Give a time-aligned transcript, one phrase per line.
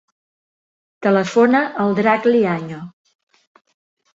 [1.07, 2.81] Telefona al Drac Liaño.